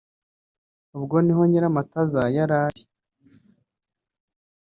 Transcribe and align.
ubwo 0.97 1.15
niho 1.25 1.41
Nyiramataza 1.49 2.21
yari 2.35 2.55
ari 2.65 2.81